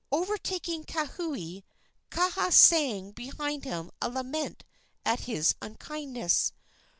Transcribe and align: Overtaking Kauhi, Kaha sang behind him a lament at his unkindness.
Overtaking 0.11 0.85
Kauhi, 0.85 1.61
Kaha 2.09 2.51
sang 2.51 3.11
behind 3.11 3.65
him 3.65 3.91
a 4.01 4.09
lament 4.09 4.63
at 5.05 5.19
his 5.29 5.53
unkindness. 5.61 6.53